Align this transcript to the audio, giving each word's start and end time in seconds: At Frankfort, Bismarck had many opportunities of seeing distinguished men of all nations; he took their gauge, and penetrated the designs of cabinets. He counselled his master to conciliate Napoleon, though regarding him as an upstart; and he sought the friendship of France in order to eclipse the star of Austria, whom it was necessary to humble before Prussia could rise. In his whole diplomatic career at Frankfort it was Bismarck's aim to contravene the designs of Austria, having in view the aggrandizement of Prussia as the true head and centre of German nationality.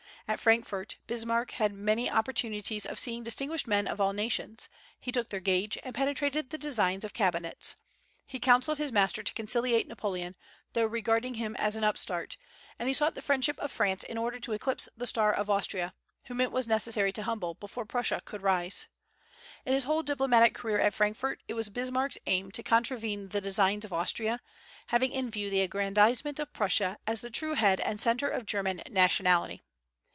At 0.27 0.39
Frankfort, 0.39 0.95
Bismarck 1.07 1.51
had 1.53 1.73
many 1.73 2.09
opportunities 2.09 2.85
of 2.85 2.97
seeing 2.97 3.21
distinguished 3.21 3.67
men 3.67 3.85
of 3.85 3.99
all 3.99 4.13
nations; 4.13 4.69
he 4.97 5.11
took 5.11 5.27
their 5.27 5.41
gauge, 5.41 5.77
and 5.83 5.93
penetrated 5.93 6.51
the 6.51 6.57
designs 6.57 7.03
of 7.03 7.11
cabinets. 7.13 7.75
He 8.25 8.39
counselled 8.39 8.77
his 8.77 8.93
master 8.93 9.23
to 9.23 9.33
conciliate 9.33 9.89
Napoleon, 9.89 10.37
though 10.71 10.85
regarding 10.85 11.33
him 11.33 11.53
as 11.57 11.75
an 11.75 11.83
upstart; 11.83 12.37
and 12.79 12.87
he 12.87 12.93
sought 12.93 13.15
the 13.15 13.21
friendship 13.21 13.59
of 13.59 13.71
France 13.73 14.05
in 14.05 14.17
order 14.17 14.39
to 14.39 14.53
eclipse 14.53 14.87
the 14.95 15.05
star 15.07 15.33
of 15.33 15.49
Austria, 15.49 15.93
whom 16.27 16.39
it 16.39 16.53
was 16.53 16.65
necessary 16.65 17.11
to 17.11 17.23
humble 17.23 17.55
before 17.55 17.83
Prussia 17.83 18.21
could 18.23 18.41
rise. 18.41 18.87
In 19.65 19.73
his 19.73 19.83
whole 19.83 20.01
diplomatic 20.03 20.53
career 20.55 20.79
at 20.79 20.93
Frankfort 20.93 21.41
it 21.49 21.55
was 21.55 21.67
Bismarck's 21.67 22.19
aim 22.25 22.51
to 22.51 22.63
contravene 22.63 23.29
the 23.29 23.41
designs 23.41 23.83
of 23.83 23.91
Austria, 23.91 24.39
having 24.87 25.11
in 25.11 25.29
view 25.29 25.49
the 25.49 25.61
aggrandizement 25.63 26.39
of 26.39 26.53
Prussia 26.53 26.99
as 27.05 27.19
the 27.19 27.31
true 27.31 27.55
head 27.55 27.81
and 27.81 27.99
centre 27.99 28.29
of 28.29 28.45
German 28.45 28.81
nationality. 28.89 29.61